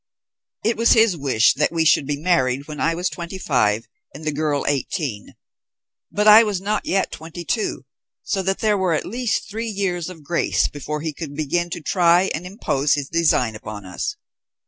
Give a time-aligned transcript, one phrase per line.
[0.65, 3.85] "It was his wish that we should be married when I was twenty five
[4.15, 5.35] and the girl eighteen;
[6.11, 7.85] but I was not yet twenty two,
[8.23, 11.81] so that there were at least three years of grace before he could begin to
[11.81, 14.15] try and impose his design upon us.